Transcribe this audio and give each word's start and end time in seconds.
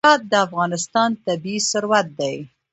هرات 0.05 0.21
د 0.31 0.33
افغانستان 0.47 1.09
طبعي 1.25 1.57
ثروت 1.69 2.07
دی. 2.19 2.35